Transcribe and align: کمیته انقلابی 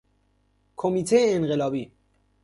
کمیته 0.75 1.17
انقلابی 1.35 1.91